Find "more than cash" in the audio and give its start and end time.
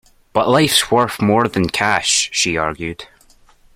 1.21-2.31